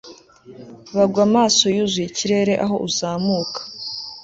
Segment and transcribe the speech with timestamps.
[0.95, 3.59] Bagwa amaso yuzuye ikirere aho uzamuka